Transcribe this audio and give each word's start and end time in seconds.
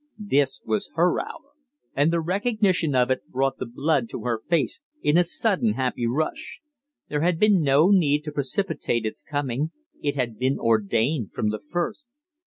This 0.17 0.61
was 0.65 0.89
her 0.95 1.19
hour: 1.19 1.51
and 1.95 2.11
the 2.11 2.21
recognition 2.21 2.95
of 2.95 3.11
it 3.11 3.27
brought 3.29 3.59
the 3.59 3.67
blood 3.67 4.09
to 4.09 4.23
her 4.23 4.41
face 4.49 4.81
in 5.03 5.15
a 5.15 5.23
sudden, 5.23 5.73
happy 5.73 6.07
rush. 6.07 6.59
There 7.09 7.21
had 7.21 7.37
been 7.39 7.61
no 7.61 7.91
need 7.91 8.23
to 8.23 8.31
precipitate 8.31 9.05
its 9.05 9.21
coming; 9.21 9.69
it 10.01 10.15
had 10.15 10.39
been 10.39 10.57
ordained 10.57 11.33
from 11.33 11.49
the 11.51 11.59
first. 11.59 12.07